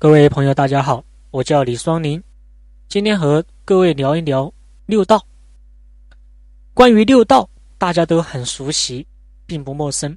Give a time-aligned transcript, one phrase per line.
[0.00, 2.22] 各位朋友，大家好，我叫李双林，
[2.88, 4.50] 今天和各位聊一聊
[4.86, 5.22] 六道。
[6.72, 9.06] 关于六道，大家都很熟悉，
[9.44, 10.16] 并不陌生。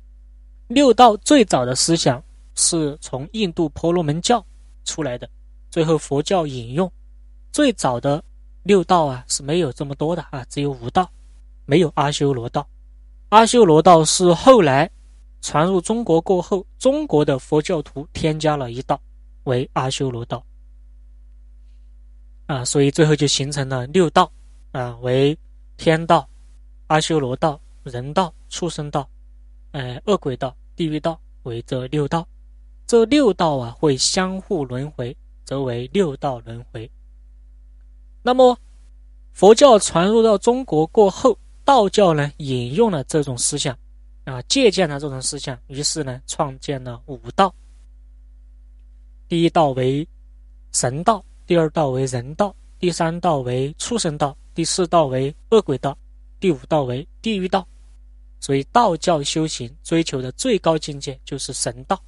[0.70, 2.24] 六道最早的思想
[2.56, 4.42] 是从印度婆罗门教
[4.86, 5.30] 出来的，
[5.70, 6.90] 最后佛教引用。
[7.52, 8.24] 最早的
[8.64, 11.12] 六道啊是没有这么多的啊，只有五道，
[11.66, 12.66] 没有阿修罗道。
[13.28, 14.90] 阿修罗道是后来
[15.42, 18.98] 传入中国过后，中国的佛教徒添加了一道。
[19.44, 20.44] 为阿修罗道
[22.46, 24.32] 啊，所以最后就形成了六道
[24.72, 25.38] 啊，为
[25.78, 26.28] 天道、
[26.88, 29.08] 阿修罗道、人道、畜生道、
[29.72, 32.28] 呃恶鬼道、地狱道为这六道。
[32.86, 35.16] 这六道啊会相互轮回，
[35.46, 36.90] 则为六道轮回。
[38.22, 38.58] 那么
[39.32, 43.76] 佛教传入到中国过后，道教呢引用了这种思想
[44.26, 47.54] 啊，借鉴了这种思想，于是呢创建了五道。
[49.34, 50.08] 第一道为
[50.74, 55.98] 神道，第二道为人道，第三道为畜生道，第四道为恶鬼道，
[56.40, 57.68] 第五道为地狱道。
[58.40, 62.00] 所以道教修行追求的最高境界就是神道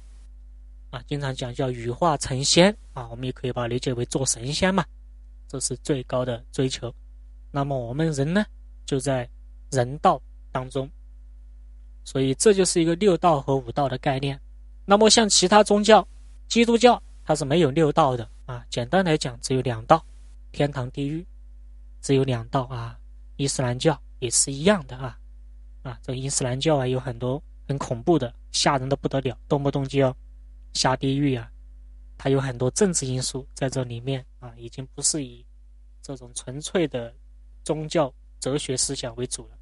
[0.90, 4.84] 啊，经常讲叫羽化成仙啊，我们也可以把它理解为做神仙嘛，
[5.48, 6.94] 这是最高的追求。
[7.50, 8.46] 那么我们人呢，
[8.84, 9.28] 就在
[9.72, 10.88] 人道当中，
[12.04, 14.40] 所以这就是一个六道和五道的概念。
[14.84, 16.06] 那么像其他宗教，
[16.46, 17.02] 基督教。
[17.26, 20.02] 它是没有六道的啊，简单来讲只有两道，
[20.52, 21.26] 天堂地狱，
[22.00, 22.96] 只有两道啊。
[23.36, 25.18] 伊斯兰教也是一样的啊，
[25.82, 30.16] 啊，这伊斯兰教啊有很多很恐怖的、吓人的不得了，动不动就要
[30.72, 31.50] 下地狱啊。
[32.16, 35.44] 它有很多政治因素在这里面啊，已经不是以
[36.00, 37.12] 这种纯粹的
[37.64, 39.58] 宗教哲学思想为主了。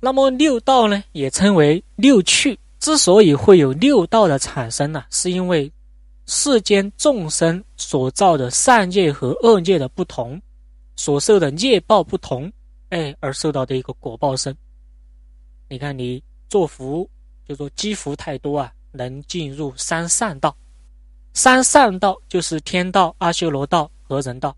[0.00, 2.58] 那么六道呢，也称为六趣。
[2.88, 5.70] 之所以会有六道的产生呢，是因为
[6.24, 10.40] 世间众生所造的善业和恶业的不同，
[10.96, 12.50] 所受的业报不同，
[12.88, 14.56] 哎，而受到的一个果报生。
[15.68, 17.06] 你看，你做福，
[17.46, 20.56] 就说积福太多啊，能进入三善道。
[21.34, 24.50] 三善道就是天道、阿修罗道和人道；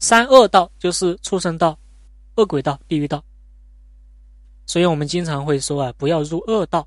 [0.00, 1.78] 三恶道就是畜生道、
[2.34, 3.22] 恶鬼道、地狱道。
[4.66, 6.84] 所以我们经常会说啊，不要入恶道。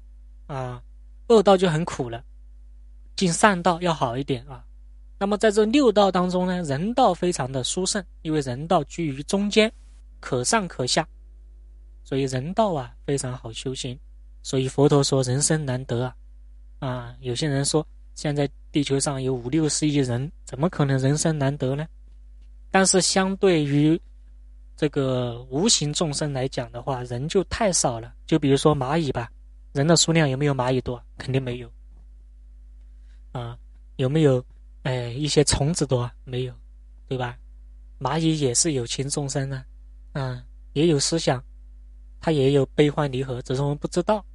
[0.47, 0.81] 啊，
[1.27, 2.23] 恶道就很苦了，
[3.15, 4.63] 进善道要好一点啊。
[5.17, 9.71] 那么在这六道当中呢，人道非常的殊胜，因为人道居于中间，
[10.19, 11.07] 可上可下，
[12.03, 13.97] 所以人道啊非常好修行。
[14.43, 16.15] 所以佛陀说人生难得啊。
[16.79, 21.87] 啊，有些人说现在地球上有五六十亿人，怎么可能人生难得呢？
[22.69, 23.99] 但是相对于
[24.75, 28.13] 这个无形众生来讲的话，人就太少了。
[28.27, 29.31] 就比如说蚂蚁吧。
[29.75, 31.03] 人的数量有没有蚂蚁多？
[31.17, 31.69] 肯定没有。
[33.33, 33.59] 啊，
[33.97, 34.41] 有没有？
[34.83, 36.09] 哎，一些虫子多？
[36.23, 36.53] 没有，
[37.09, 37.37] 对吧？
[37.99, 39.65] 蚂蚁也是有情众生呢，
[40.13, 40.41] 啊，
[40.71, 41.43] 也有思想，
[42.21, 44.25] 它也有悲欢离合，只是我们不知道。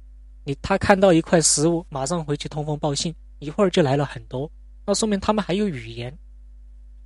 [0.43, 4.47] 你他看到一块食物，马上回去通风报信，一会儿就来了很多，
[4.85, 6.15] 那说明他们还有语言，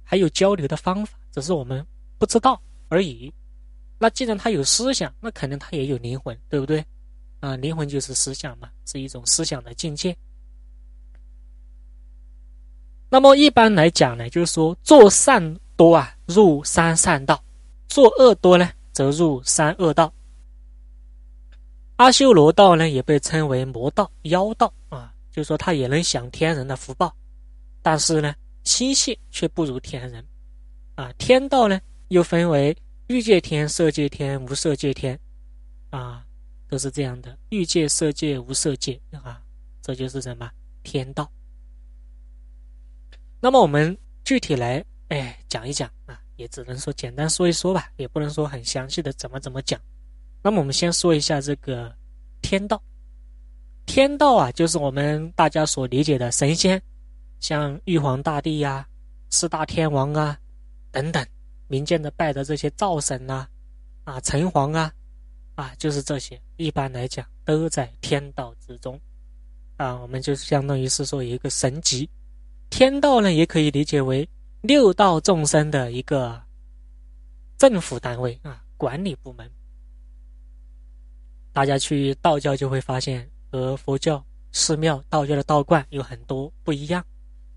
[0.04, 1.88] 还有交流的方法，只是我们
[2.18, 3.34] 不知道而已。
[3.98, 6.86] 那既然他有思想，那肯定他也有灵魂，对不对？
[7.46, 10.18] 啊，灵魂就是思想嘛，是一种思想的境界。
[13.08, 17.36] 那么一般来讲呢，就是说做善多啊，入三善道；
[17.88, 20.12] 做恶多呢，则入三恶道。
[21.98, 27.16] 阿修罗道呢，也被称为魔道、妖道啊，就是说他也能享天人的福报，
[27.84, 28.34] 但是呢，
[28.64, 30.26] 心性却不如天人。
[30.96, 32.76] 啊，天道呢，又分为
[33.06, 35.20] 欲界天、色界天、无色界天，
[35.92, 36.26] 啊。
[36.68, 39.42] 都是这样的，欲界、色界、无色界啊，
[39.82, 40.50] 这就是什么
[40.84, 41.30] 天道。
[43.40, 49.80] 那么我们具体来哎讲一讲啊，也只能说简单说一说吧，也不能说很详细的怎么怎么讲。
[50.42, 51.96] 那么我们先说一下这个
[52.42, 52.82] 天道。
[53.86, 56.82] 天道啊，就是我们大家所理解的神仙，
[57.40, 58.88] 像玉皇大帝呀、
[59.30, 60.40] 四大天王啊
[60.92, 61.24] 等等，
[61.68, 63.48] 民间的拜的这些灶神呐、
[64.04, 64.92] 啊城隍啊。
[65.54, 69.00] 啊，就是这些，一般来讲都在天道之中，
[69.78, 72.10] 啊，我们就相当于是说一个神级，
[72.70, 74.28] 天道呢也可以理解为
[74.62, 76.42] 六道众生的一个
[77.58, 79.50] 政府单位啊，管理部门。
[81.52, 87.06] 大家去道教就会发现和佛教寺庙、道教的道观有很多不一样。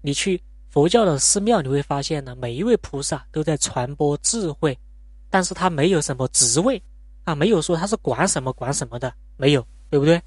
[0.03, 4.79] 你去佛教的寺庙，你会发现呢，每一位菩萨都在传播智慧，
[5.31, 6.81] 但是他没有什么职位。
[7.28, 10.19] 啊，没有说他是管什么管什么的，没有，对不对？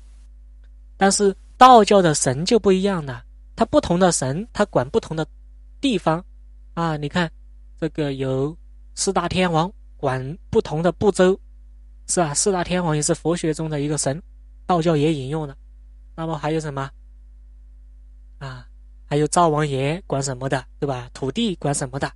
[0.98, 3.24] 但是道教的神就不一样了，
[3.56, 5.26] 他不同的神，他管不同的
[5.80, 6.24] 地方
[6.76, 6.96] 啊。
[6.98, 7.32] 你看，
[7.80, 8.56] 这个有
[8.94, 11.40] 四大天王管不同的部洲，
[12.06, 12.36] 是吧？
[12.36, 14.22] 四大天王也是佛学中的一个神，
[14.68, 15.58] 道教也引用的。
[16.16, 16.88] 那么还有什么
[18.38, 18.68] 啊？
[19.08, 21.10] 还有灶王爷管什么的，对吧？
[21.16, 22.12] 土地管什么的？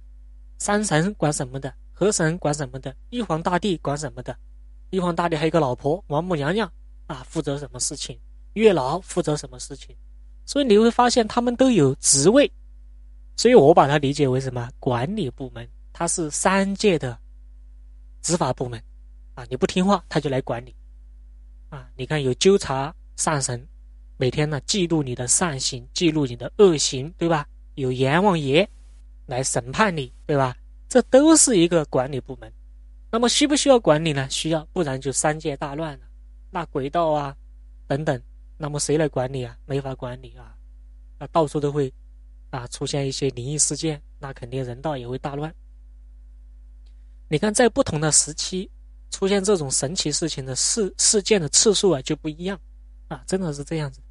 [0.60, 1.74] 山神管什么的？
[1.92, 2.96] 河神管什么的？
[3.10, 4.38] 玉皇大帝管什么的？
[4.92, 6.72] 玉皇大帝还有个老婆王母娘娘
[7.08, 8.18] 啊，负责什么事情？
[8.54, 9.96] 月老负责什么事情？
[10.46, 12.50] 所以你会发现他们都有职位，
[13.36, 15.68] 所以我把它理解为什么管理部门？
[15.92, 17.18] 它是三界的
[18.22, 18.82] 执法部门
[19.34, 19.46] 啊！
[19.50, 20.74] 你不听话，他就来管你
[21.70, 21.90] 啊！
[21.96, 23.68] 你看有纠察善神，
[24.18, 27.48] 每天呢记录你的善行，记录你的恶行，对吧？
[27.76, 28.70] 有阎王爷
[29.26, 30.56] 来审判你，对吧？
[30.88, 32.52] 这都是一个管理部门。
[33.16, 34.30] 那么需不需要管理呢？
[34.30, 36.06] 需要，不然就三界大乱了，
[36.50, 37.34] 那鬼道啊
[37.88, 38.22] 等等。
[38.58, 39.58] 那么谁来管理啊？
[39.66, 40.54] 没法管理啊！
[41.18, 41.90] 啊，到处都会
[42.50, 45.56] 啊出现一些灵异事件，那肯定人道也会大乱。
[47.30, 48.70] 你看，在不同的时期
[49.12, 52.60] 出现这种神奇事情的事事件的次数啊就不一样
[53.08, 54.02] 啊，真的是这样子。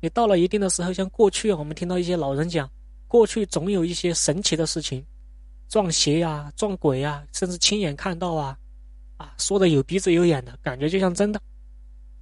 [0.00, 2.70] 你到了一定的时候，像过去我们听到一些老人讲，
[3.06, 5.06] 过去总有一些神奇的事情，
[5.68, 8.58] 撞邪呀、撞鬼呀，甚至亲眼看到啊，
[9.16, 11.40] 啊，说的有鼻子有眼的感觉，就像真的。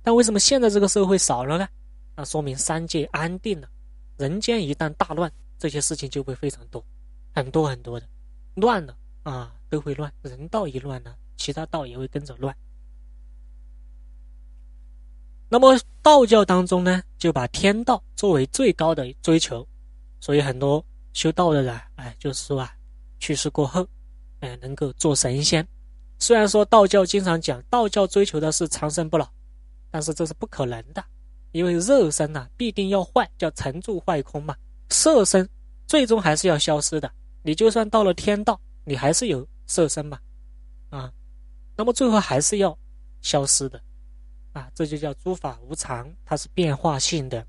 [0.03, 1.69] 但为什么现在这个社会少了呢？
[2.17, 3.69] 那说明三界安定了，
[4.17, 6.85] 人间一旦大乱，这些事情就会非常多，
[7.35, 8.07] 很多很多的，
[8.55, 12.55] 乱了啊都会乱，人道一乱呢，其他道也会跟着乱。
[15.49, 19.67] 那么道教当中呢，就把天道作为最高的追求，
[20.21, 22.73] 所以很多修道的人，哎，就是说啊，
[23.25, 23.89] 去世过后，
[24.41, 25.67] 哎，能够做神仙。
[26.19, 29.27] 虽然说道教经常讲，道教追求的是长生不老。
[29.91, 31.03] 但是这是不可能的，
[31.53, 34.55] 因为肉身呐必定要坏，叫成住坏空嘛。
[34.91, 35.49] 色身
[35.87, 37.11] 最终还是要消失的，
[37.41, 40.19] 你就算到了天道，你还是有色身嘛，
[40.91, 41.11] 啊，
[41.77, 42.77] 那么最后还是要
[43.23, 43.81] 消失的，
[44.53, 47.47] 啊，这就叫诸法无常，它是变化性的，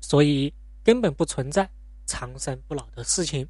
[0.00, 0.50] 所以
[0.82, 1.68] 根本不存在
[2.06, 3.46] 长生不老的事情。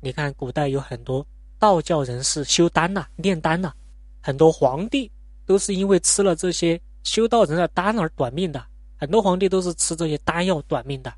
[0.00, 1.26] 你看古代有很多
[1.58, 3.72] 道教人士修丹呐、炼丹呐，
[4.20, 5.10] 很多皇帝
[5.46, 6.80] 都是因为吃了这些。
[7.02, 8.62] 修道人的丹而短命的，
[8.98, 11.10] 很多皇帝都是吃这些丹药短命的，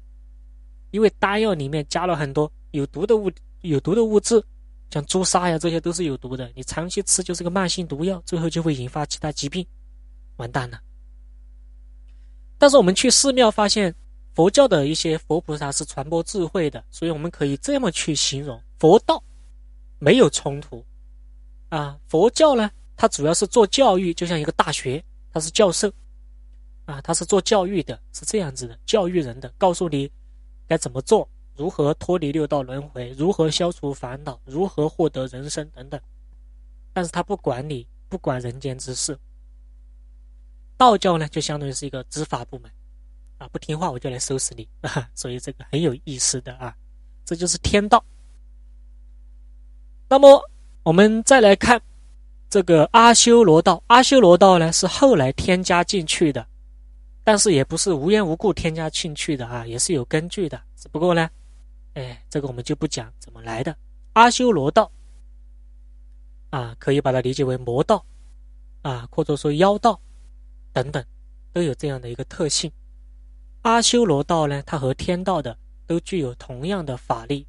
[0.93, 3.29] 因为丹药里面加了很多有毒的物
[3.63, 4.41] 有毒的物质，
[4.93, 6.49] 像朱砂呀，这些都是有毒的。
[6.55, 9.67] 你长期吃就是个慢性毒药，最后就会引发其他疾病，
[10.37, 10.81] 完蛋了。
[12.59, 13.93] 但是我们去寺庙发现，
[14.35, 19.23] 佛教的一些佛菩萨是传播智慧的，所以我们可以这么去形容：佛道
[19.99, 20.85] 没有冲突
[21.69, 21.99] 啊。
[22.09, 25.03] 佛教呢，它主要是做教育，就像一个大学。
[25.35, 25.91] 他是教授，
[26.85, 30.11] 啊，他是做教育的，是这样子的，教育人的，告诉你
[30.67, 31.27] 该怎么做，
[31.57, 35.99] 如何脱离六道轮回，如何消除烦恼，如何获得人生等等。
[36.93, 39.19] 但是他不管你，不管人间之事。
[40.77, 42.71] 道教呢，就相当于是一个执法部门，
[43.43, 46.77] 啊，不听话我就来收拾你，啊，所以这个很有意思的啊，
[47.25, 48.05] 这就是天道。
[50.09, 50.41] 那么
[50.83, 51.81] 我们再来看。
[52.53, 56.47] 这个阿修罗道，阿修罗道呢是后来添加进去的，
[57.25, 60.63] 但是也不是无缘无故添加进去的啊，也是有根据的。
[60.77, 61.31] 只不过呢，
[61.95, 63.75] 哎，这个我们就不讲怎么来的。
[64.13, 64.93] 阿修罗道
[66.51, 68.05] 啊，可以把它理解为魔道
[68.83, 69.99] 啊，或者说妖道
[70.75, 71.03] 等等，
[71.55, 72.71] 都有这样的一个特性。
[73.63, 77.47] 阿修罗道呢，它和天道的都具有同样的法力，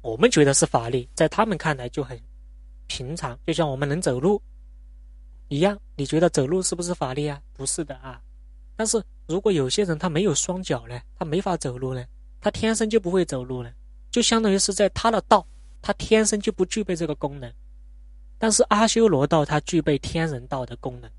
[0.00, 2.20] 我们觉得是法力，在他们看来就很。
[2.88, 4.40] 平常就像我们能走路
[5.48, 7.40] 一样，你觉得走路是不是法力啊？
[7.52, 8.20] 不是的啊。
[8.76, 12.04] 但是如果有些人他没有双脚呢，他没法走路呢，
[12.40, 13.72] 他天生就不会走路呢，
[14.10, 15.46] 就相当于是在他的道，
[15.80, 17.52] 他天生就不具备这个功能。
[18.38, 21.10] 但是阿修罗道它具备天人道的功能，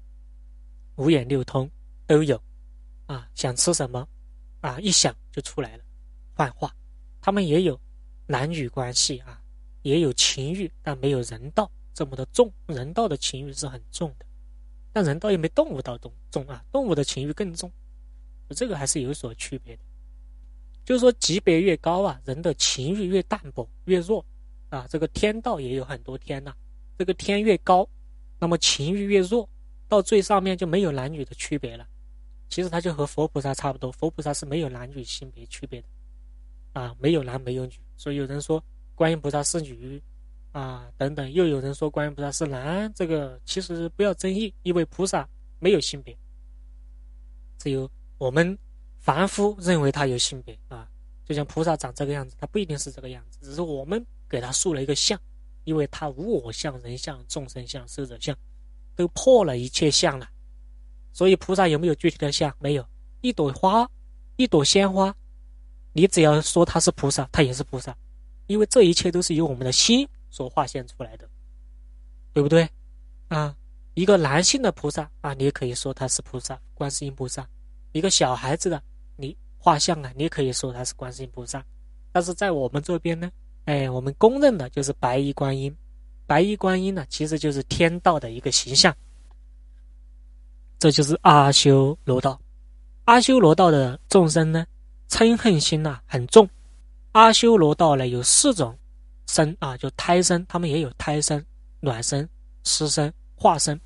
[0.98, 1.70] 五眼六通
[2.06, 2.40] 都有
[3.08, 4.08] 啊，想吃什么
[4.62, 5.84] 啊，一想就出来了，
[6.34, 6.74] 幻化。
[7.22, 7.80] 他们也有
[8.26, 9.42] 男女关系啊。
[9.84, 12.52] 也有情欲，但没有人道这么的重。
[12.66, 14.26] 人道的情欲是很重的，
[14.92, 16.62] 但人道又没动物道重重啊。
[16.74, 17.72] 动物的情欲更重，
[18.50, 19.84] 这个还是有所区别的。
[20.84, 24.26] 就是说，级别越高啊，人的情欲越淡薄、越弱
[24.68, 24.86] 啊。
[24.90, 26.54] 这个天道也有很多天呐，
[26.98, 27.88] 这个天越高，
[28.40, 29.48] 那么情欲越弱，
[29.88, 31.88] 到最上面就没有男女的区别了。
[32.50, 35.88] 其实它就和佛菩萨差不多，佛菩萨是没有男女性别区别的
[36.74, 37.74] 啊，没有男没有女。
[37.96, 38.64] 所以有人说。
[38.98, 40.02] 观音菩萨是女，
[40.54, 46.18] 啊，等等，又有人说观音菩萨是男，这个其实不要争议，因为菩萨没有性别，
[47.60, 47.88] 只有
[48.18, 48.58] 我们
[48.98, 50.90] 凡夫认为他有性别啊，
[51.24, 55.22] 就像菩萨长这个样子，他不一定是这个样子，只是我们给他塑了一个像，
[55.64, 58.36] 因为他无我相、人相、众生相、寿者相，
[58.96, 60.28] 都破了一切相了。
[61.18, 62.56] 所以菩萨有没有具体的像？
[62.60, 62.86] 没有。
[63.22, 63.90] 一朵花，
[64.36, 65.12] 一朵鲜花，
[65.92, 67.98] 你只要说它是菩萨，它也是菩萨，
[68.46, 71.28] 因为这一切都是由我们的心所化现出来的，
[72.34, 72.70] 对不对？
[73.30, 73.58] 啊，
[73.96, 77.44] 一个男性的菩萨啊，你也可以说他是菩萨，观世音菩萨；
[77.94, 78.80] 一个小孩子的
[79.16, 81.66] 你画像啊，你也可以说他是观世音菩萨。
[82.12, 83.32] 但是在我们这边呢，
[83.66, 85.76] 哎，我们公认的就是白衣观音。
[86.28, 88.96] 白衣观音呢，其实就是天道的一个形象。
[90.80, 92.40] 这就是阿修罗道。
[93.06, 94.66] 阿修罗道的众生呢，
[95.10, 96.48] 嗔恨心呐很重。
[97.14, 98.78] 阿修罗道呢有四种
[99.26, 101.44] 生啊，就胎生，他们也有胎生、
[101.80, 102.28] 卵生、
[102.64, 103.80] 湿生、化生。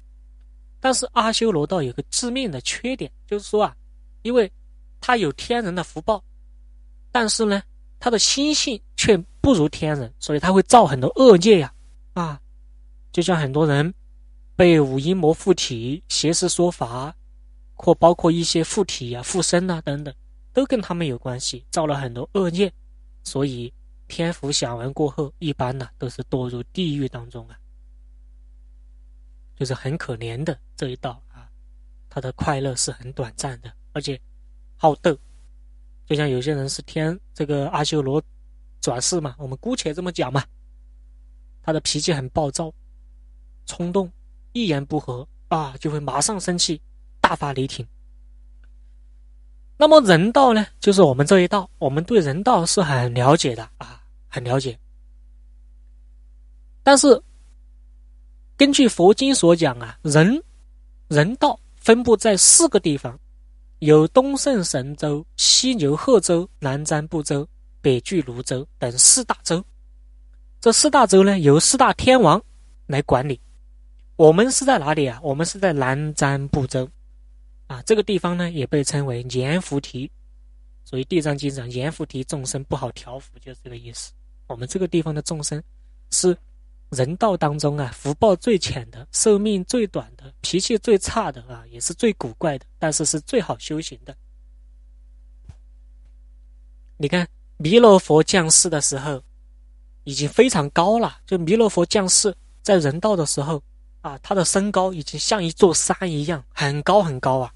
[0.80, 3.76] 但是阿修罗道有个致命的缺点，就是说啊，
[4.24, 4.52] 因为
[5.00, 6.22] 他有天人的福报，
[7.12, 7.62] 但是呢，
[8.00, 11.72] 他的心性却不如天人，所以他会造很多恶业呀
[12.14, 12.42] 啊，
[13.14, 13.94] 就像很多人。
[14.62, 17.16] 被五阴魔附体、邪师说法，
[17.74, 20.14] 或包括一些附体啊、附身啊等等，
[20.54, 22.72] 都跟他们有关系，造了很多恶业，
[23.24, 23.74] 所以
[24.08, 27.58] 天福享完过后，一般呢都是堕入地狱当中啊，
[29.56, 31.50] 就是很可怜的这一道啊，
[32.08, 34.22] 他的快乐是很短暂的，而且
[34.78, 35.18] 好斗，
[36.06, 38.22] 就像有些人是天这个阿修罗
[38.80, 40.46] 转世嘛，我们姑且这么讲嘛，
[41.64, 42.72] 他的脾气很暴躁、
[43.66, 44.08] 冲动。
[44.54, 46.82] 一言不合啊，就会马上生气，
[47.20, 47.86] 大发雷霆。
[49.78, 50.68] 那么人道呢？
[50.80, 54.78] 就是我们这一道，我们对人道是很了解的啊，很了解。
[56.84, 57.22] 但是
[58.56, 60.44] 根据佛经所讲啊，人
[61.08, 63.20] 人道分布在四个地方，
[63.80, 67.48] 有东胜神州、西牛贺州、南瞻部洲、
[67.82, 69.64] 北俱泸州等四大洲。
[70.60, 72.40] 这四大洲呢，由四大天王
[72.86, 73.42] 来管理。
[74.22, 75.20] 我们是在哪里啊？
[75.24, 76.88] 我们是在南瞻部洲，
[77.66, 80.12] 啊，这个地方呢也被称为阎浮提，
[80.86, 84.12] 所以《地藏经》讲阎浮提众生不好调伏，就是这个意思。
[84.46, 85.60] 我们这个地方的众生
[86.12, 86.38] 是
[86.92, 94.16] 人道当中啊福报最浅的、寿命最短的、脾气最差的啊，也是最古怪的，但是是最好修行的。
[96.96, 99.24] 你看弥勒佛降世的时候
[100.04, 103.60] 已经非常高了，就弥勒佛降世在人道的时候。
[104.02, 107.54] 啊，他的身高已经像一座山一样，很高很高啊。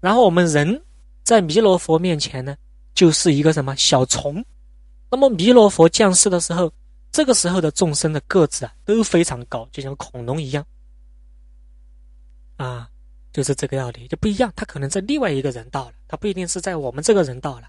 [0.00, 0.82] 然后我们人
[1.22, 2.56] 在弥勒佛面前呢，
[2.94, 4.44] 就是一个什么小虫。
[5.10, 6.72] 那么弥勒佛降世的时候，
[7.12, 10.66] 这个时候的众生的个子啊都非常高，就像恐龙一样。
[12.56, 12.88] 啊，
[13.30, 14.50] 就是这个道理，就不一样。
[14.56, 17.68] 他可能在另外一个人道了，他不一定是在我们这个人道了。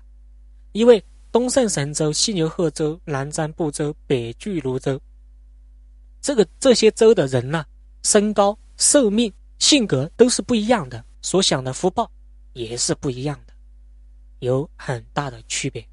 [0.71, 4.99] 因为东胜神州、西牛贺州、南瞻部洲、北俱泸州，
[6.21, 7.65] 这个这些州的人呢。
[8.03, 12.09] 身高、寿命、性格都是不一样的，所享的福报
[12.53, 13.53] 也是不一样的，
[14.39, 15.85] 有很大的区别。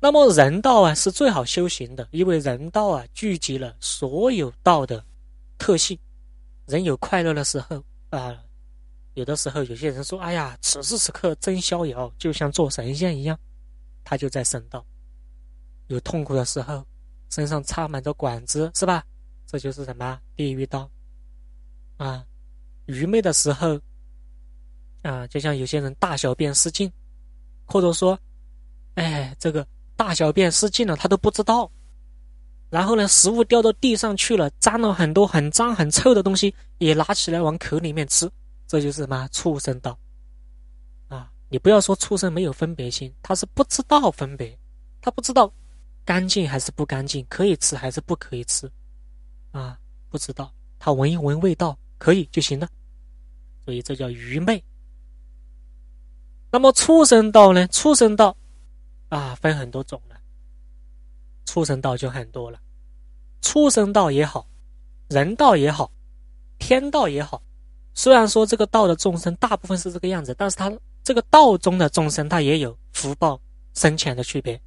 [0.00, 5.04] 那么人道啊是最好修行的，因为人道啊聚集了所有道的
[5.58, 5.98] 特性。
[6.66, 8.38] 人有快乐的时候啊，
[9.14, 13.38] 有的时候有些人说：“哎呀，此时此刻真逍遥，就像做神仙一样。”
[14.04, 14.84] 他就在神道。
[15.88, 16.86] 有痛苦的时候，
[17.30, 19.04] 身上插满着管子，是吧？
[19.50, 20.90] 这就是什么地狱道
[21.96, 22.22] 啊？
[22.84, 23.80] 愚昧的时候
[25.00, 26.92] 啊，就像有些人大小便失禁，
[27.64, 28.18] 或者说，
[28.96, 31.70] 哎，这个大小便失禁了，他都不知道。
[32.68, 38.30] 然后呢，食物掉到地上去了，沾了很多很脏很臭的东西，也拿起来往口里面吃，
[38.66, 39.98] 这就是什么畜生道
[41.08, 41.32] 啊？
[41.48, 44.58] 你不要说畜生没有分别心，他是不知道分别，
[45.00, 45.50] 他不知道
[46.04, 48.70] 干净还是不干净，可以吃还是不可以吃。
[49.50, 49.78] 啊，
[50.10, 52.68] 不知道，他闻一闻味道可以就行了，
[53.64, 54.62] 所以这叫愚昧。
[56.50, 57.66] 那么畜生道呢？
[57.68, 58.36] 畜生道
[59.08, 60.16] 啊，分很多种了。
[61.44, 62.60] 畜生道就很多了，
[63.40, 64.46] 畜生道也好，
[65.08, 65.90] 人道也好，
[66.58, 67.42] 天道也好。
[67.94, 70.70] 虽然说这个道的众生大部分是这个样子，但是他
[71.02, 73.40] 这个道中的众生，他也有福报
[73.74, 74.60] 深浅的区别。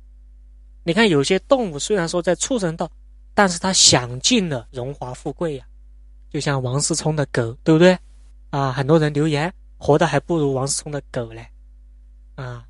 [0.84, 2.92] 你看，有些动物虽然说在畜生道。
[3.34, 5.66] 但是他享尽了荣华富贵呀，
[6.30, 7.98] 就像王思聪的狗，对不对？
[8.50, 11.48] 啊，很多人留言，活的还不如王思聪的狗嘞。
[12.36, 12.66] 啊，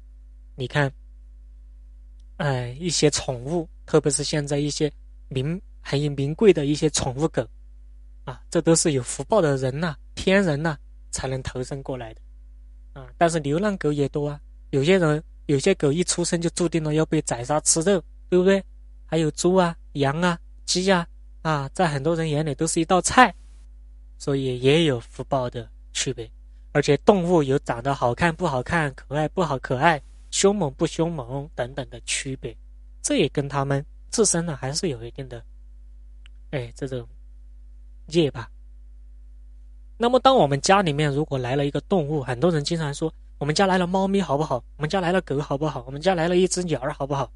[0.56, 0.92] 你看，
[2.38, 4.92] 哎，一些宠物，特别是现在一些
[5.30, 7.46] 名很有名贵的一些宠物狗，
[8.26, 10.78] 啊，这都是有福报的人呐，天人呐，
[11.10, 12.22] 才能投生过来的。
[12.94, 14.40] 啊，但是流浪狗也多啊，
[14.70, 18.64] 有些人有些狗一出生就注定了要被宰杀吃肉，对不对？
[19.06, 20.38] 还有猪啊、羊啊、
[20.72, 21.06] 鸡呀，
[21.42, 23.36] 啊，在很多人眼里都是一道菜，
[24.18, 26.32] 所以也有福报的区别。
[26.72, 32.56] 而且动物有长得好看不好看、可爱不好可爱、凶猛不凶猛等等的区别，
[33.02, 35.44] 这也跟他们自身呢还是有一定的，
[36.52, 37.06] 哎，这种
[38.08, 38.50] 业吧。
[39.98, 44.64] 那么，当我们家里面如果来了一个动物，很多人经常说：“我们家来了猫咪好不好？
[44.78, 45.84] 我们家来了狗好不好？
[45.86, 47.30] 我们家来了一只鸟儿好不好？”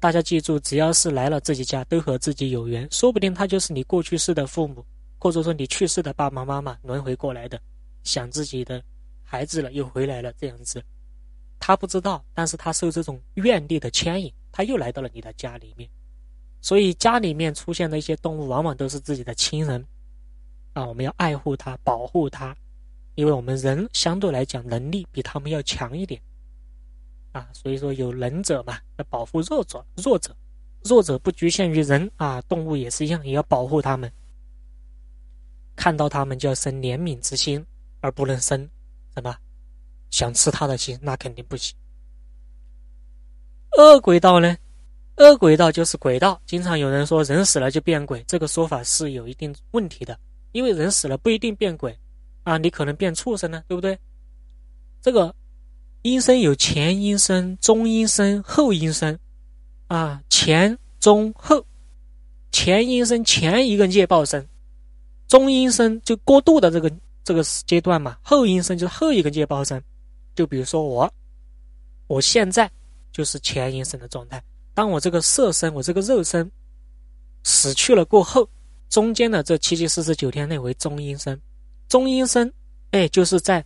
[0.00, 4.84] 大家记住，只要是来了自己家，都和自己有缘，说不定他就是你过去世的父母，
[5.18, 7.60] 或者说你去世的爸爸妈妈轮回过来的。
[8.04, 8.82] 想自己的
[9.22, 10.82] 孩子了，又回来了，这样子，
[11.58, 15.90] 他不知道，但是他受这种愿力的牵引，他又来到了你的家里面，
[16.62, 19.84] 所以家里面出现的一些动物，往往都是自己的亲人，
[20.74, 22.56] 啊，我们要爱护它，保护它，
[23.16, 26.18] 因为我们人相对来讲能力比他们要强一点，
[27.32, 30.36] 啊，所以说有能者嘛，要保护弱者，弱者，
[30.84, 34.10] 弱者不局限于人啊，动物也是一样，也要保护他们，
[35.76, 37.64] 看到他们就要生怜悯之心。
[38.00, 38.56] 而不能生
[39.12, 39.36] 什么
[40.10, 41.76] 想吃他的心，那肯定不行。
[43.76, 44.56] 恶鬼道呢？
[45.16, 46.40] 恶鬼道就是鬼道。
[46.46, 50.16] 经常有人说人死了就变鬼，这个说法是有一定问题的，
[50.52, 51.98] 因为人死了不一定变鬼
[52.44, 53.98] 啊，你可能变畜生呢，对不对？
[55.02, 55.34] 这个
[56.02, 59.18] 阴声有前阴声、中阴声、后阴声
[59.86, 61.64] 啊，前中后，
[62.50, 64.46] 前阴声前一个业报声，
[65.26, 66.90] 中阴声就过渡的这个。
[67.24, 69.78] 这个阶段嘛，后阴声就是后一个界报声，
[70.34, 71.12] 就比如说我，
[72.06, 72.70] 我现在
[73.12, 74.42] 就是前阴声的状态。
[74.72, 76.50] 当我这个色身，我这个肉身
[77.44, 78.48] 死去了过后，
[78.88, 81.38] 中间的这七七四十九天内为中阴声，
[81.86, 82.50] 中阴声，
[82.92, 83.62] 哎，就是在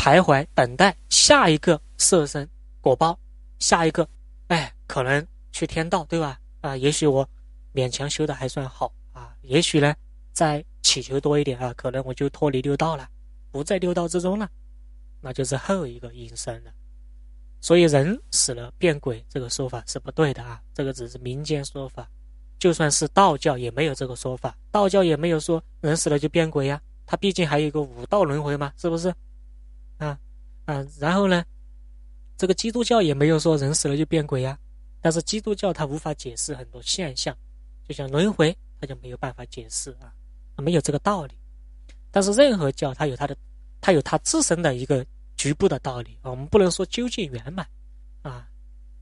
[0.00, 2.48] 徘徊等待下一个色身
[2.80, 3.18] 果报，
[3.58, 4.08] 下一个，
[4.46, 6.40] 哎，可能去天道，对吧？
[6.62, 7.28] 啊，也许我
[7.74, 9.94] 勉强修的还算好啊，也许呢，
[10.32, 10.64] 再。
[10.82, 13.06] 祈求多一点啊，可能我就脱离六道了，
[13.52, 14.48] 不在六道之中了，
[15.20, 16.72] 那就是后一个阴身了。
[17.60, 22.08] 所以人死了变鬼这个说法是不对的啊，这个只是民间说法，
[22.58, 29.14] 就算是道教也没有这个说法，道教也没有说人死了就变鬼呀，他毕竟还有一个五道轮回嘛，是不是？
[30.00, 30.18] 啊
[30.64, 31.44] 啊，然后呢，
[32.36, 34.58] 这个基督教也没有说人死了就变鬼呀，
[35.00, 37.36] 但是基督教它无法解释很多现象，
[37.86, 40.12] 就像轮回，它就没有办法解释啊。
[40.56, 41.32] 没有这个道理，
[42.10, 43.34] 但是任何教它有它的，
[43.80, 46.30] 它有它自身的一个局部的道理啊。
[46.30, 47.66] 我们不能说究竟圆满
[48.20, 48.46] 啊，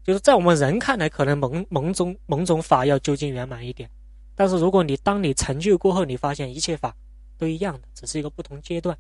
[0.04, 3.90] 就是在我们人看来，可能某某种某种法要究竟圆满一点。
[4.36, 6.94] 但是如果你当你成就过后，你发现一切法
[7.36, 8.96] 都一样的，只是一个不同阶段。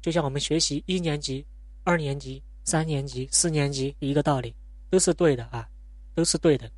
[0.00, 1.44] 就像我们学习一年级、
[1.84, 4.54] 二年级、三年级、四年级一个道理，
[4.90, 5.68] 都是对的啊，
[6.14, 6.70] 都是对的。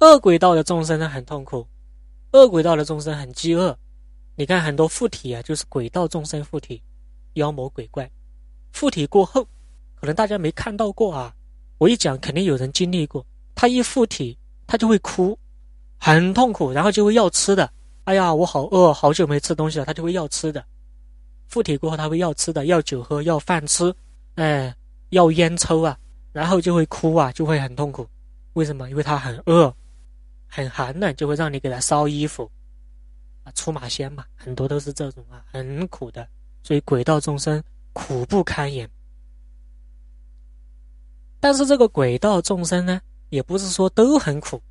[0.00, 1.66] 恶鬼道的众生呢，很痛苦。
[2.32, 3.76] 恶鬼道的众生很饥饿，
[4.34, 6.82] 你看很多附体啊，就是鬼道众生附体，
[7.34, 8.10] 妖魔鬼怪
[8.72, 9.42] 附体过后，
[9.94, 11.34] 可能大家没看到过啊。
[11.78, 13.24] 我一讲，肯定有人经历过。
[13.54, 15.38] 他一附体，他就会哭，
[15.98, 17.70] 很痛苦，然后就会要吃的。
[18.04, 20.62] 哎呀，我好饿，好久没吃东西了，他就会要吃的。
[21.48, 23.94] 附体过后，他会要吃的，要酒喝，要饭吃，
[24.34, 24.74] 哎，
[25.10, 25.98] 要烟抽啊，
[26.32, 28.06] 然后就会哭啊，就会很痛苦。
[28.52, 28.88] 为什么？
[28.90, 29.74] 因为他很饿。
[30.48, 32.48] 很寒冷，就会让你给他烧衣服，
[33.42, 36.26] 啊，出马仙嘛，很多都是这种啊，很苦的，
[36.62, 38.88] 所以鬼道众生苦不堪言。
[41.40, 44.62] 但是这个鬼道众生呢，也不是说都很苦，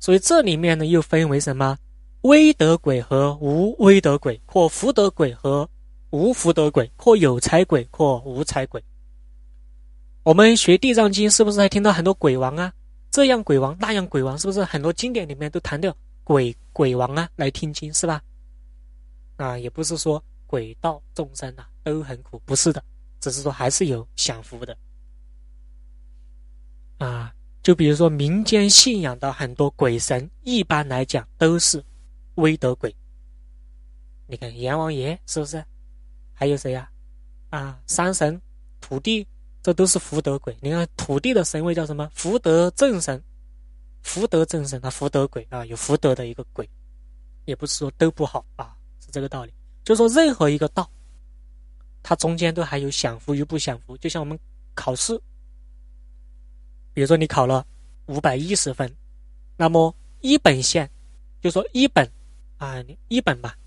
[0.00, 1.76] 所以这里面呢又分为什么
[2.22, 5.68] 威德鬼和无威德鬼，或福德鬼和
[6.10, 8.82] 无福德鬼，或有财鬼或无财鬼。
[10.22, 12.72] 我们学地藏经是不是还听到很多鬼王啊？
[13.10, 15.94] 这样鬼王，那样鬼王，是不是很多经典里面都谈到
[16.24, 17.28] 鬼鬼王啊？
[17.36, 18.22] 来听经是吧？
[19.36, 22.82] 啊，也不是说鬼道众生啊都很苦，不是的，
[23.20, 24.76] 只是说还是有享福的。
[26.98, 31.82] 啊，就比如说民间信仰的很多鬼神，一般来讲都是
[32.34, 32.94] 威德鬼。
[34.26, 35.64] 你看阎王爷是不是？
[36.38, 36.88] 还有谁呀？
[37.50, 38.40] 啊，山神、
[38.80, 39.26] 土地。
[39.60, 40.56] 这都是福德鬼。
[40.62, 42.08] 你看土地的神位叫什么？
[42.14, 43.22] 福德正神，
[44.02, 46.66] 福德正神，他福德鬼啊，有福德的一个鬼，
[47.44, 48.74] 也不是说都不好啊，
[49.04, 49.52] 是这个道理。
[49.84, 50.88] 就说任何一个道，
[52.02, 53.94] 它中间都还有享福与不享福。
[53.98, 54.38] 就像我们
[54.74, 55.20] 考试，
[56.94, 57.66] 比如说你考了
[58.06, 58.90] 五百一十分，
[59.56, 60.88] 那么一本线，
[61.42, 62.10] 就说一本
[62.58, 63.58] 啊，一本吧，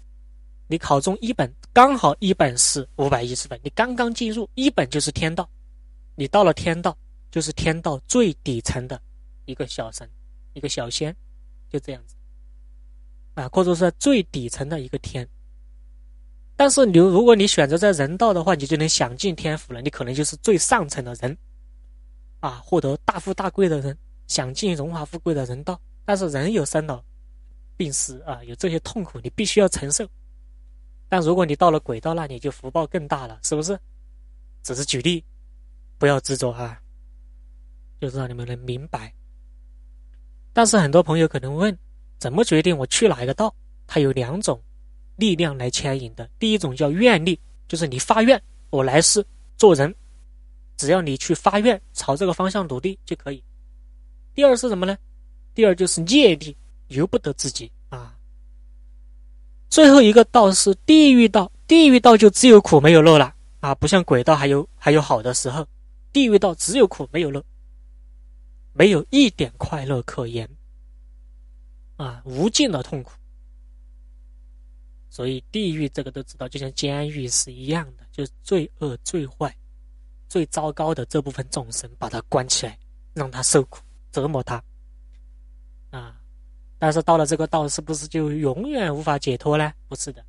[0.71, 5.47] 你考中一本，刚好一本是五百一十分，你刚刚进入一本就是天道。
[6.15, 6.97] 你到了天道，
[7.29, 9.01] 就是天道最底层的
[9.43, 10.09] 一个小神，
[10.53, 11.13] 一个小仙，
[11.69, 12.15] 就这样子
[13.33, 15.27] 啊，或者说最底层的一个天。
[16.55, 21.37] 但是你如果你选择在人道的话，你就能享尽天福了，你可能就是最上层的人
[22.39, 25.77] 啊，获得大富大贵的人，享尽荣华富贵的人道。
[26.05, 27.03] 但是人有生老
[27.75, 30.07] 病死啊，有这些痛苦，你必须要承受。
[31.11, 33.77] 但如果你到了轨道那里，就福报更大了，是不是？
[34.63, 35.21] 只是举例，
[35.97, 36.81] 不要执着啊，
[37.99, 39.13] 就是让你们能明白。
[40.53, 41.77] 但是很多朋友可能问，
[42.17, 43.53] 怎么决定我去哪一个道？
[43.87, 44.63] 它有两种
[45.17, 46.29] 力量来牵引的。
[46.39, 49.21] 第一种叫愿力，就是你发愿，我来世
[49.57, 49.93] 做人，
[50.77, 53.43] 只要你去发愿，朝这个方向努力就可以。
[54.33, 54.97] 第二是什么呢？
[55.53, 56.55] 第二就是业力，
[56.87, 57.69] 由不得自己。
[59.71, 65.65] 最后一个道是地狱道，地狱道就只有苦没有乐了啊，不像鬼道还有还有好的时候，
[66.11, 67.41] 地狱道只有苦没有乐，
[68.73, 70.47] 没有一点快乐可言
[71.95, 73.13] 啊，无尽的痛苦。
[75.09, 79.55] 所以地狱这个都知道，就像监狱是一样的，就是最恶、最坏、
[80.27, 82.77] 最糟糕的这部分众生，把他关起来，
[83.13, 83.79] 让他受苦，
[84.11, 84.61] 折磨他
[85.91, 86.20] 啊。
[86.81, 89.71] 但是到了这个道，是不是就永远无法解脱呢？
[89.87, 90.25] 不是的，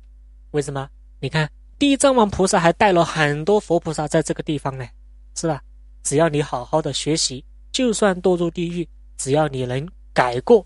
[0.51, 0.87] 为什么？
[1.19, 4.87] 你看地藏王菩萨还带了很多佛菩萨在这个地方呢，
[5.33, 5.63] 是吧？
[6.03, 8.87] 只要你好好的学习，就算堕入地狱，
[9.17, 10.63] 只要你能改过，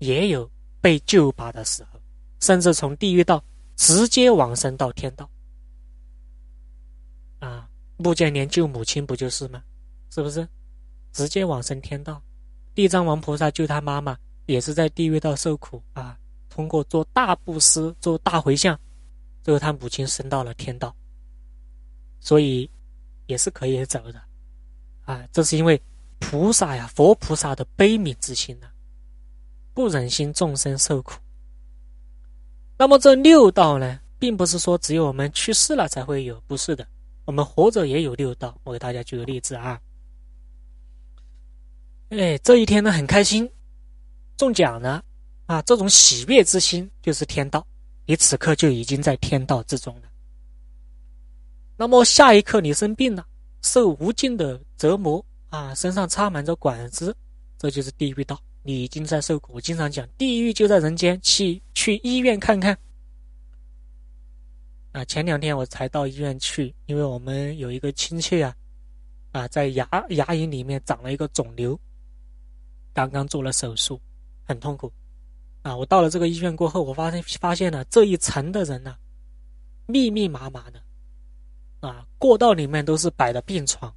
[0.00, 0.50] 也有
[0.82, 1.98] 被救拔的时候，
[2.40, 3.42] 甚至从地狱道
[3.74, 5.26] 直接往生到天道。
[7.38, 9.62] 啊，穆建连救母亲不就是吗？
[10.10, 10.46] 是不是？
[11.14, 12.20] 直接往生天道，
[12.74, 14.14] 地藏王菩萨救他妈妈。
[14.46, 16.16] 也是在地狱道受苦啊！
[16.48, 18.78] 通过做大布施、做大回向，
[19.42, 20.94] 最后他母亲升到了天道，
[22.18, 22.70] 所以
[23.26, 24.22] 也是可以走的
[25.04, 25.28] 啊！
[25.32, 25.78] 这是因为
[26.18, 28.68] 菩萨呀，佛菩萨的悲悯之心呢，
[29.74, 31.20] 不忍心众生受苦。
[32.78, 36.86] 那么这六道呢，并不是说只有我们去世了才会有，不是的，
[37.24, 38.58] 我们活着也有六道。
[38.64, 39.80] 我给大家举个例子啊，
[42.10, 43.50] 哎，这一天呢很开心。
[44.36, 45.02] 中奖呢，
[45.46, 47.66] 啊，这种喜悦之心就是天道，
[48.04, 50.02] 你此刻就已经在天道之中了。
[51.76, 53.26] 那么下一刻你生病了，
[53.62, 57.16] 受无尽的折磨啊，身上插满着管子，
[57.58, 59.52] 这就是地狱道，你已经在受苦。
[59.54, 62.76] 我经常讲，地狱就在人间，去去医院看看。
[64.92, 68.54] 啊，前两天我才到医院去，因为我们有一个亲戚啊，
[69.32, 71.78] 啊，在牙牙龈里面长了一个肿瘤，
[72.94, 74.00] 刚刚做了手术。
[74.46, 74.92] 很痛苦，
[75.62, 75.76] 啊！
[75.76, 78.96] 我到了这个医院过后，我发现发现了这一层的人呢，
[79.86, 83.92] 密密麻麻的，啊，过道里面都是摆的病床，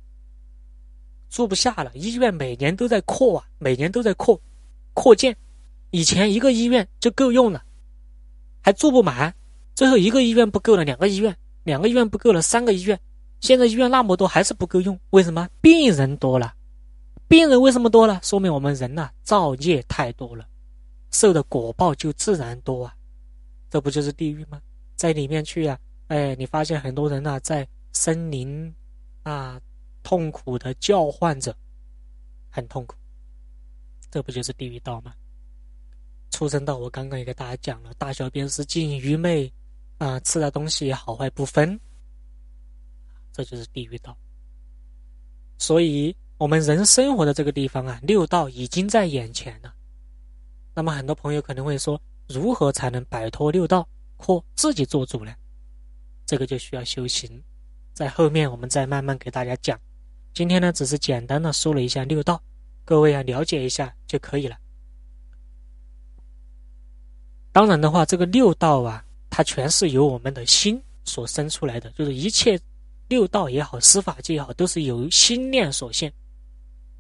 [1.30, 1.92] 住不下了。
[1.94, 4.42] 医院每年都在扩啊，每年都在扩，
[4.94, 5.38] 扩建。
[5.92, 7.64] 以前一个医院就够用了，
[8.62, 9.34] 还住不满。
[9.76, 13.00] 最后一个医院不够了，两个医院，两个医院不够了，三个医院。
[13.40, 15.00] 现在医院那么多，还是不够用。
[15.12, 15.48] 为什么？
[15.62, 16.54] 病人多了。
[17.30, 18.20] 病人为什么多了？
[18.24, 20.50] 说明我们人呐造业太多了，
[21.12, 22.96] 受的果报就自然多啊。
[23.70, 24.60] 这不就是地狱吗？
[24.96, 28.74] 在里面去呀，哎，你发现很多人呐在森林
[29.22, 29.62] 啊
[30.02, 31.56] 痛苦的叫唤着，
[32.50, 32.96] 很痛苦。
[34.10, 35.14] 这不就是地狱道吗？
[36.32, 39.54] 畜生道，我刚刚也给大家讲了，大小便失禁、愚昧
[40.00, 41.80] 啊，吃的东西好坏不分，
[43.32, 44.18] 这就是地狱道。
[45.60, 46.16] 所以。
[46.40, 49.74] 我们人生活的这个地方啊，六道已经在眼前了。
[50.74, 55.34] 那么很多朋友可能会说，如何才能摆脱六道或自己做主呢？
[56.26, 57.44] 这个就需要修行，
[57.94, 59.78] 在后面我们再慢慢给大家讲。
[60.34, 62.42] 今天呢，只是简单的说了一下六道，
[62.86, 64.56] 各位啊了解一下就可以了。
[67.52, 72.58] 当然的话，这个六道啊，它全是由我们的心所生出来的，就是一切
[73.10, 76.10] 六道也好，司法界也好，都是由心念所现。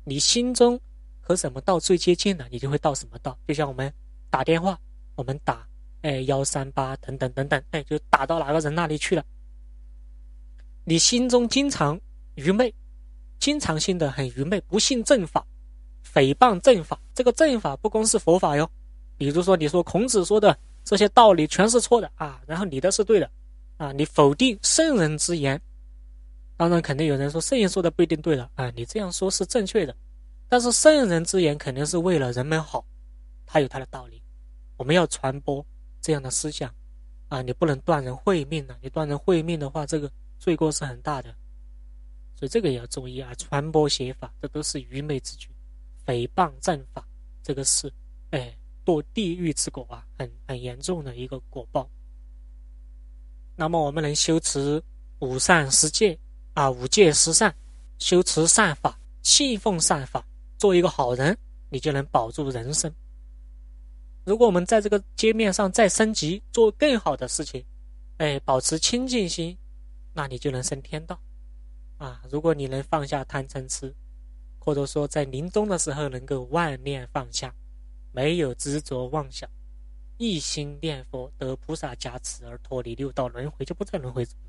[0.10, 0.80] 你心中
[1.22, 3.38] 和什么道最接近了，你就会到什么道。
[3.48, 3.93] 就像我们
[4.32, 4.78] 打电话，
[5.13, 5.67] 我们打
[6.02, 9.24] 哎幺三八等等等等，哎就打到哪个人那里去了。
[10.84, 12.00] 你心中经常
[12.34, 12.74] 愚昧，
[13.38, 15.45] 经常性的很愚昧，不信正法，
[16.12, 17.00] 诽谤正法。
[17.13, 18.67] 这个正法不光是佛法哟，
[19.15, 23.30] 比如说你说孔子说的这些道理全是错的啊，然后你的是对的
[23.78, 25.62] 啊，你否定圣人之言。
[26.60, 28.69] 当然，肯定有人说圣人说的不一定对了啊！
[28.76, 29.95] 你这样说是正确的，
[30.50, 32.86] 但是圣人之言肯定是为了人们好，
[33.45, 34.22] 他有他的道理。
[34.76, 35.65] 我们要传播
[36.02, 36.69] 这样的思想
[37.30, 37.41] 啊！
[37.41, 38.78] 你不能断人慧命啊！
[38.82, 41.34] 你断人慧命的话，这个罪过是很大的。
[42.36, 43.34] 所以这个也要注意啊！
[43.36, 45.48] 传播邪法，这都是愚昧之举；
[46.06, 47.08] 诽谤正法，
[47.41, 47.89] 这个是
[48.32, 51.89] 哎堕地狱之果啊，很很严重的一个果报。
[53.56, 54.84] 那么我们能修持
[55.19, 56.19] 五善十戒
[56.53, 57.55] 啊，五戒十善，
[57.97, 60.25] 修持善法，信奉善法，
[60.57, 61.38] 做一个好人，
[61.69, 62.93] 你就能保住人生。
[64.25, 67.63] 如果我们在这个界面上再升级，做更好的事情，
[68.17, 69.57] 哎，保持清净心，
[70.13, 71.19] 那你就能升天道。
[71.97, 73.93] 啊，如果你能放下贪嗔痴，
[74.59, 77.53] 或者说在临终的时候能够万念放下，
[78.12, 79.49] 没有执着妄想，
[80.17, 84.48] 一心念佛得菩萨加持而脱离六道轮回，就不再轮回了。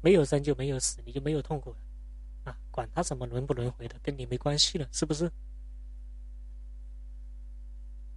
[0.00, 1.76] 没有生就没有死，你就没有痛苦了。
[2.44, 5.30] 啊，管他什么轮不轮回的，跟你没关系了，是不是？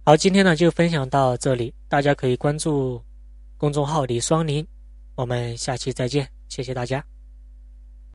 [0.04, 3.02] 好，今天呢就分享到这里，大家可以关注
[3.58, 4.66] 公众号李双林，
[5.14, 7.04] 我们下期再见，谢谢大家。